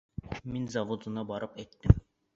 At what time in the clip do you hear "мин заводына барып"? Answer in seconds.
0.53-1.63